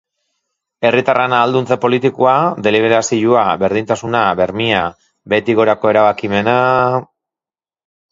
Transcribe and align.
Herritarren 0.89 1.33
ahalduntze 1.39 1.75
politikoa, 1.83 2.31
deliberazioa, 2.67 3.43
berdintasuna, 3.65 4.23
bermea, 4.39 4.81
behetik 5.35 5.61
gorako 5.61 5.93
erabakimena... 5.93 6.57